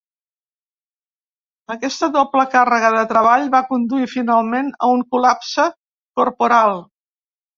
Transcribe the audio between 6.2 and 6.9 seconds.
corporal.